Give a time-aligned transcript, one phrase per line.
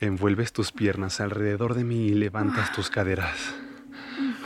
[0.00, 3.54] Envuelves tus piernas alrededor de mí y levantas tus caderas,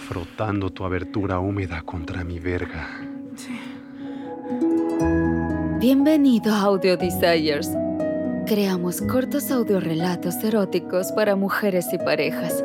[0.06, 2.86] frotando tu abertura húmeda contra mi verga.
[5.80, 7.70] Bienvenido a Audio Desires.
[8.46, 12.62] Creamos cortos audiorelatos eróticos para mujeres y parejas.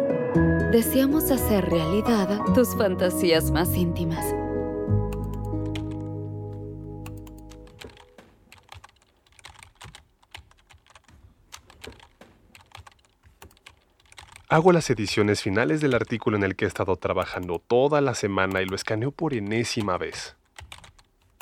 [0.73, 4.25] Deseamos hacer realidad tus fantasías más íntimas.
[14.53, 18.61] Hago las ediciones finales del artículo en el que he estado trabajando toda la semana
[18.61, 20.35] y lo escaneo por enésima vez.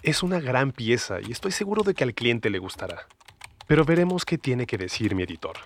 [0.02, 3.08] Es una gran pieza y estoy seguro de que al cliente le gustará.
[3.68, 5.58] Pero veremos qué tiene que decir mi editor.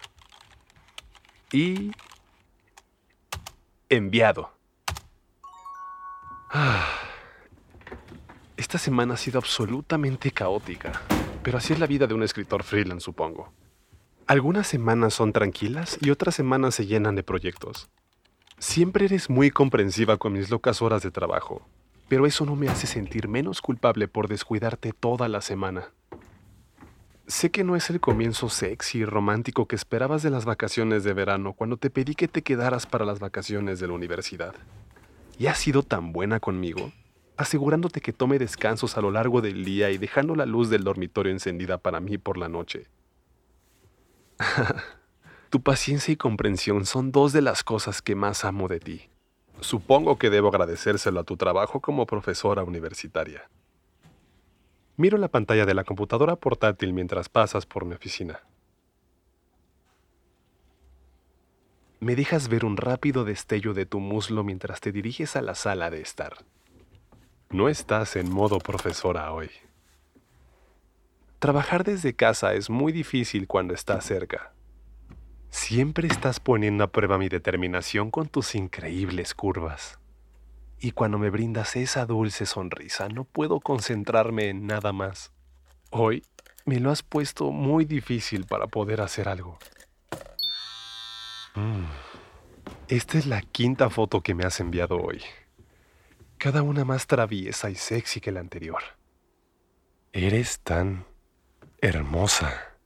[1.52, 1.92] Y...
[3.90, 4.52] Enviado.
[6.50, 6.98] Ah.
[8.58, 11.00] Esta semana ha sido absolutamente caótica,
[11.44, 13.54] pero así es la vida de un escritor freelance, supongo.
[14.28, 17.90] Algunas semanas son tranquilas y otras semanas se llenan de proyectos.
[18.58, 21.62] Siempre eres muy comprensiva con mis locas horas de trabajo,
[22.08, 25.92] pero eso no me hace sentir menos culpable por descuidarte toda la semana.
[27.28, 31.14] Sé que no es el comienzo sexy y romántico que esperabas de las vacaciones de
[31.14, 34.56] verano cuando te pedí que te quedaras para las vacaciones de la universidad.
[35.38, 36.92] Y has sido tan buena conmigo,
[37.38, 41.32] asegurándote que tome descansos a lo largo del día y dejando la luz del dormitorio
[41.32, 42.88] encendida para mí por la noche.
[45.50, 49.10] tu paciencia y comprensión son dos de las cosas que más amo de ti.
[49.62, 53.50] Supongo que debo agradecérselo a tu trabajo como profesora universitaria.
[54.98, 58.42] Miro la pantalla de la computadora portátil mientras pasas por mi oficina.
[62.00, 65.90] Me dejas ver un rápido destello de tu muslo mientras te diriges a la sala
[65.90, 66.46] de estar.
[67.50, 69.50] No estás en modo profesora hoy.
[71.46, 74.52] Trabajar desde casa es muy difícil cuando estás cerca.
[75.52, 80.00] Siempre estás poniendo a prueba mi determinación con tus increíbles curvas.
[80.80, 85.34] Y cuando me brindas esa dulce sonrisa, no puedo concentrarme en nada más.
[85.92, 86.24] Hoy
[86.66, 89.60] me lo has puesto muy difícil para poder hacer algo.
[91.54, 91.86] Mm.
[92.88, 95.22] Esta es la quinta foto que me has enviado hoy.
[96.40, 98.82] Cada una más traviesa y sexy que la anterior.
[100.12, 101.06] Eres tan
[101.88, 102.80] Hermosa.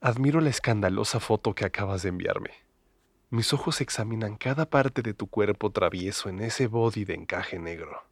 [0.00, 2.50] Admiro la escandalosa foto que acabas de enviarme.
[3.30, 8.04] Mis ojos examinan cada parte de tu cuerpo travieso en ese body de encaje negro.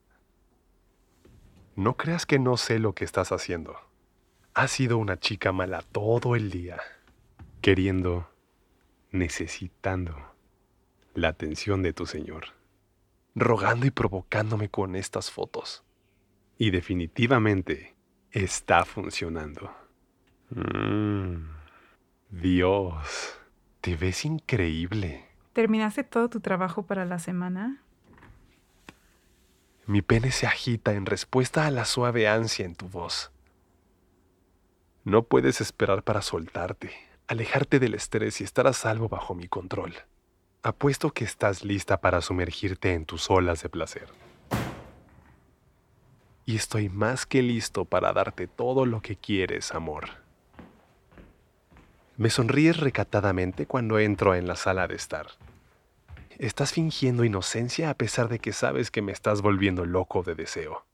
[1.76, 3.76] No creas que no sé lo que estás haciendo.
[4.52, 6.80] Has sido una chica mala todo el día,
[7.60, 8.28] queriendo,
[9.12, 10.16] necesitando
[11.14, 12.46] la atención de tu señor,
[13.36, 15.84] rogando y provocándome con estas fotos.
[16.58, 17.91] Y definitivamente
[18.32, 19.70] está funcionando.
[20.50, 21.48] Mm.
[22.30, 23.38] Dios,
[23.80, 25.28] te ves increíble.
[25.52, 27.82] ¿Terminaste todo tu trabajo para la semana?
[29.86, 33.30] Mi pene se agita en respuesta a la suave ansia en tu voz.
[35.04, 36.92] No puedes esperar para soltarte,
[37.26, 39.94] alejarte del estrés y estar a salvo bajo mi control.
[40.62, 44.08] Apuesto que estás lista para sumergirte en tus olas de placer
[46.44, 50.22] y estoy más que listo para darte todo lo que quieres, amor.
[52.16, 55.28] Me sonríes recatadamente cuando entro en la sala de estar.
[56.38, 60.84] Estás fingiendo inocencia a pesar de que sabes que me estás volviendo loco de deseo.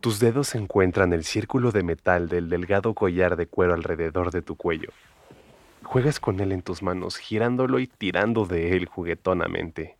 [0.00, 4.56] Tus dedos encuentran el círculo de metal del delgado collar de cuero alrededor de tu
[4.56, 4.90] cuello.
[5.82, 9.96] Juegas con él en tus manos, girándolo y tirando de él juguetonamente.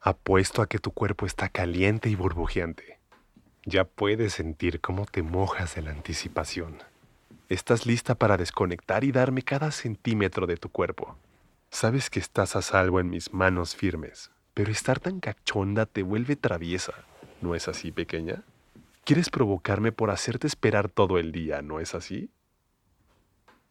[0.00, 2.95] Apuesto a que tu cuerpo está caliente y burbujeante.
[3.68, 6.78] Ya puedes sentir cómo te mojas de la anticipación.
[7.48, 11.16] Estás lista para desconectar y darme cada centímetro de tu cuerpo.
[11.68, 16.36] Sabes que estás a salvo en mis manos firmes, pero estar tan cachonda te vuelve
[16.36, 16.92] traviesa.
[17.40, 18.44] ¿No es así, pequeña?
[19.02, 22.30] Quieres provocarme por hacerte esperar todo el día, ¿no es así?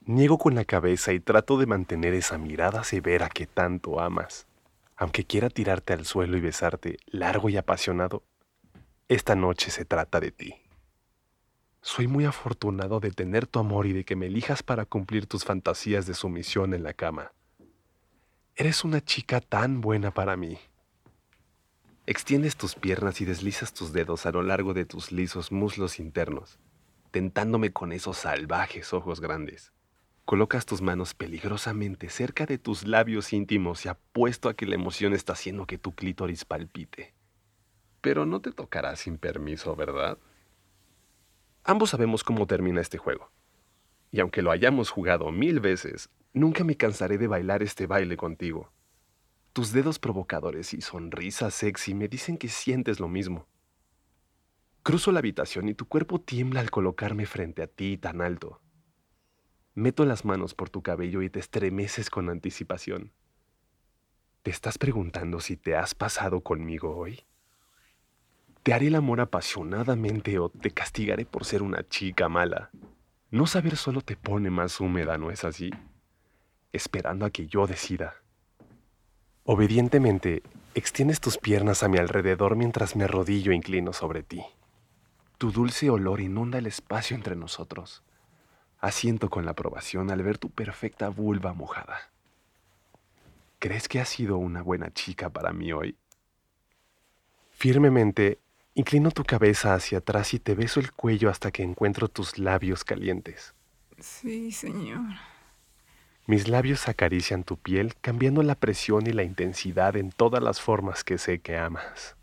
[0.01, 4.45] Niego con la cabeza y trato de mantener esa mirada severa que tanto amas.
[4.97, 8.23] Aunque quiera tirarte al suelo y besarte largo y apasionado,
[9.07, 10.55] esta noche se trata de ti.
[11.81, 15.45] Soy muy afortunado de tener tu amor y de que me elijas para cumplir tus
[15.45, 17.31] fantasías de sumisión en la cama.
[18.55, 20.57] Eres una chica tan buena para mí.
[22.07, 26.57] Extiendes tus piernas y deslizas tus dedos a lo largo de tus lisos muslos internos,
[27.11, 29.71] tentándome con esos salvajes ojos grandes.
[30.25, 35.13] Colocas tus manos peligrosamente cerca de tus labios íntimos y apuesto a que la emoción
[35.13, 37.14] está haciendo que tu clítoris palpite
[38.05, 40.17] pero no te tocará sin permiso, ¿verdad?
[41.65, 43.31] Ambos sabemos cómo termina este juego.
[44.11, 48.69] Y aunque lo hayamos jugado mil veces, Nunca me cansaré de bailar este baile contigo.
[49.53, 53.47] Tus dedos provocadores y sonrisa sexy me dicen que sientes lo mismo.
[54.83, 58.59] Cruzo la habitación y tu cuerpo tiembla al colocarme frente a ti tan alto.
[59.75, 63.13] Meto las manos por tu cabello y te estremeces con anticipación.
[64.43, 67.23] ¿Te estás preguntando si te has pasado conmigo hoy?
[68.65, 72.71] ¿Te haré el amor apasionadamente o te castigaré por ser una chica mala?
[73.29, 75.69] No saber solo te pone más húmeda, ¿no es así?
[76.73, 78.15] Esperando a que yo decida.
[79.43, 80.41] Obedientemente,
[80.73, 84.43] extiendes tus piernas a mi alrededor mientras me arrodillo e inclino sobre ti.
[85.37, 88.01] Tu dulce olor inunda el espacio entre nosotros.
[88.79, 92.09] Asiento con la aprobación al ver tu perfecta vulva mojada.
[93.59, 95.95] ¿Crees que has sido una buena chica para mí hoy?
[97.51, 98.39] Firmemente,
[98.75, 102.83] inclino tu cabeza hacia atrás y te beso el cuello hasta que encuentro tus labios
[102.83, 103.55] calientes.
[103.99, 105.15] Sí, señor.
[106.27, 111.03] Mis labios acarician tu piel, cambiando la presión y la intensidad en todas las formas
[111.03, 112.15] que sé que amas.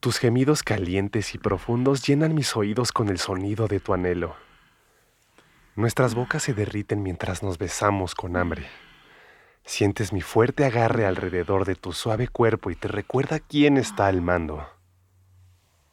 [0.00, 4.36] Tus gemidos calientes y profundos llenan mis oídos con el sonido de tu anhelo.
[5.74, 8.66] Nuestras bocas se derriten mientras nos besamos con hambre.
[9.64, 14.20] Sientes mi fuerte agarre alrededor de tu suave cuerpo y te recuerda quién está al
[14.20, 14.68] mando.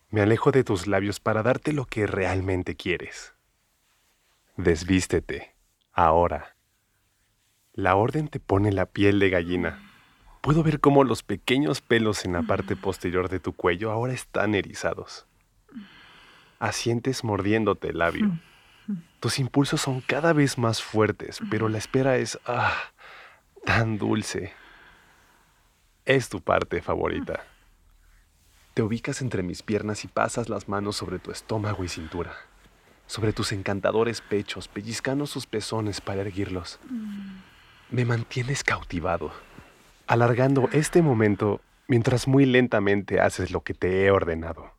[0.10, 3.36] Me alejo de tus labios para darte lo que realmente quieres.
[4.58, 5.56] Desvístete,
[5.94, 6.58] ahora.
[7.72, 9.82] La orden te pone la piel de gallina.
[10.42, 14.56] Puedo ver cómo los pequeños pelos en la parte posterior de tu cuello ahora están
[14.56, 15.25] erizados.
[16.60, 18.40] Asientes mordiéndote el labio.
[19.19, 22.75] Tus impulsos son cada vez más fuertes, pero la espera es ah,
[23.65, 24.53] tan dulce.
[26.06, 27.44] Es tu parte favorita.
[28.74, 32.33] Te ubicas entre mis piernas y pasas las manos sobre tu estómago y cintura
[33.09, 36.80] sobre tus encantadores pechos, pellizcando sus pezones para erguirlos.
[37.89, 39.31] Me mantienes cautivado,
[40.06, 44.71] alargando este momento mientras muy lentamente haces lo que te he ordenado.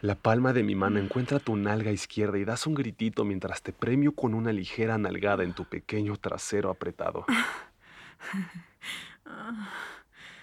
[0.00, 3.72] La palma de mi mano encuentra tu nalga izquierda y das un gritito mientras te
[3.72, 7.26] premio con una ligera nalgada en tu pequeño trasero apretado.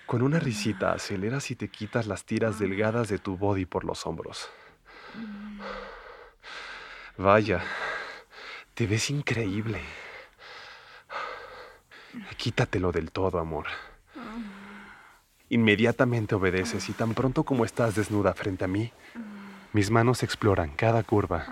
[0.06, 4.06] Con una risita aceleras y te quitas las tiras delgadas de tu body por los
[4.06, 4.50] hombros.
[7.18, 7.64] Vaya,
[8.74, 9.80] te ves increíble.
[12.36, 13.68] Quítatelo del todo, amor.
[15.48, 18.92] Inmediatamente obedeces y tan pronto como estás desnuda frente a mí,
[19.76, 21.48] mis manos exploran cada curva.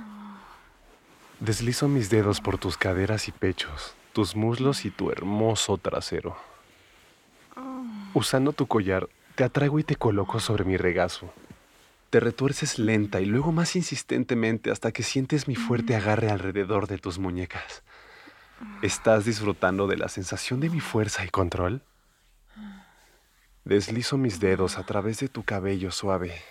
[1.41, 6.37] Deslizo mis dedos por tus caderas y pechos, tus muslos y tu hermoso trasero.
[8.13, 11.33] Usando tu collar, te atraigo y te coloco sobre mi regazo.
[12.11, 16.99] Te retuerces lenta y luego más insistentemente hasta que sientes mi fuerte agarre alrededor de
[16.99, 17.83] tus muñecas.
[18.81, 21.81] ¿Estás disfrutando de la sensación de mi fuerza y control?
[23.65, 26.41] Deslizo mis dedos a través de tu cabello suave.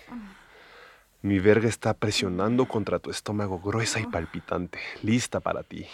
[1.23, 5.87] Mi verga está presionando contra tu estómago gruesa y palpitante, lista para ti.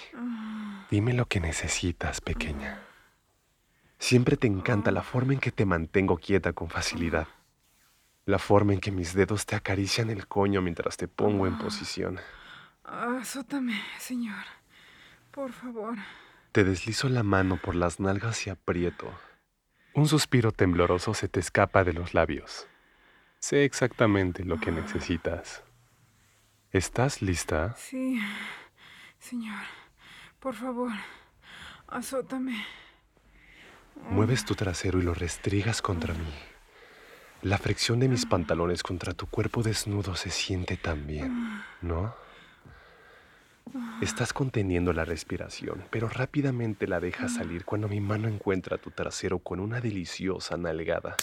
[0.90, 2.82] Dime lo que necesitas, pequeña.
[4.00, 7.28] Siempre te encanta la forma en que te mantengo quieta con facilidad.
[8.26, 12.20] La forma en que mis dedos te acarician el coño mientras te pongo en posición.
[12.84, 14.46] Azótame, señor.
[15.30, 15.96] Por favor.
[16.52, 19.14] Te deslizo la mano por las nalgas y aprieto.
[19.94, 22.69] Un suspiro tembloroso se te escapa de los labios.
[23.40, 25.64] Sé exactamente lo que necesitas.
[26.72, 27.76] ¿Estás lista?
[27.78, 28.20] Sí,
[29.18, 29.64] señor.
[30.40, 30.92] Por favor,
[31.88, 32.66] azótame.
[34.10, 36.34] Mueves tu trasero y lo restrigas contra mí.
[37.42, 42.14] La fricción de mis pantalones contra tu cuerpo desnudo se siente tan bien, ¿no?
[44.02, 49.40] Estás conteniendo la respiración, pero rápidamente la dejas salir cuando mi mano encuentra tu trasero
[49.40, 51.16] con una deliciosa nalgada.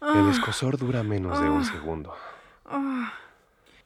[0.00, 2.14] El escosor dura menos de un segundo.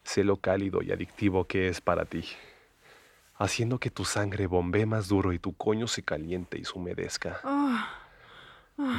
[0.03, 2.27] Sé lo cálido y adictivo que es para ti,
[3.35, 7.39] haciendo que tu sangre bombee más duro y tu coño se caliente y se humedezca.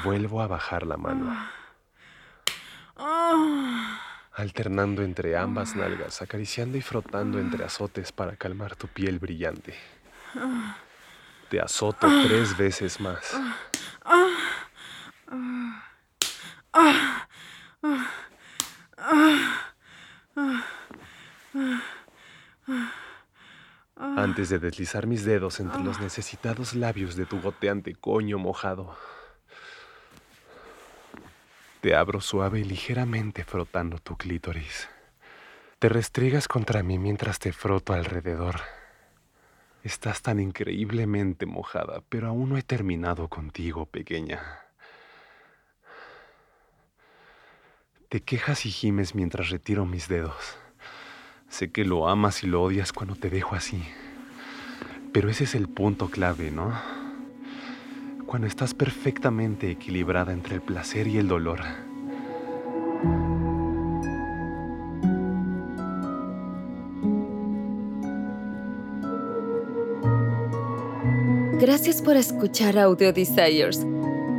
[0.04, 1.36] Vuelvo a bajar la mano.
[4.32, 9.74] Alternando entre ambas nalgas, acariciando y frotando entre azotes para calmar tu piel brillante.
[11.48, 13.38] Te azoto tres veces más.
[23.96, 28.96] Antes de deslizar mis dedos entre los necesitados labios de tu goteante coño mojado.
[31.80, 34.88] Te abro suave y ligeramente frotando tu clítoris.
[35.78, 38.62] Te restriegas contra mí mientras te froto alrededor.
[39.82, 44.63] Estás tan increíblemente mojada, pero aún no he terminado contigo, pequeña.
[48.14, 50.56] Te quejas y gimes mientras retiro mis dedos.
[51.48, 53.82] Sé que lo amas y lo odias cuando te dejo así.
[55.12, 56.72] Pero ese es el punto clave, ¿no?
[58.24, 61.58] Cuando estás perfectamente equilibrada entre el placer y el dolor.
[71.58, 73.84] Gracias por escuchar Audio Desires.